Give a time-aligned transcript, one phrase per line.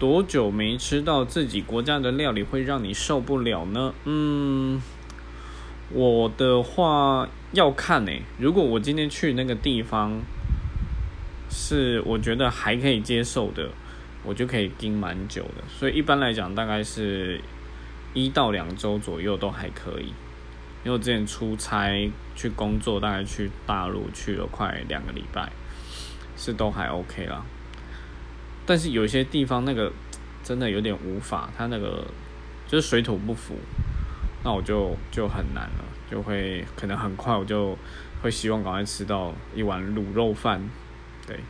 [0.00, 3.92] 多久没吃到自己国家的料理会让你受不了呢？
[4.04, 4.80] 嗯，
[5.90, 10.22] 我的话要看诶、如果我今天去那个地方
[11.50, 13.68] 是我觉得还可以接受的，
[14.24, 15.62] 我就可以盯蛮久的。
[15.68, 17.38] 所以一般来讲，大概是
[18.14, 20.06] 一到两周左右都还可以。
[20.82, 25.52] 因为我之前出差去工作，大概去大陆去了快两个礼拜，
[26.38, 27.44] 是都还 OK 啦。
[28.70, 29.90] 但是有些地方那个
[30.44, 32.06] 真的有点无法，它那个
[32.68, 33.56] 就是水土不服，
[34.44, 37.76] 那我就就很难了，就会可能很快我就
[38.22, 40.62] 会希望赶快吃到一碗卤肉饭，
[41.26, 41.40] 对。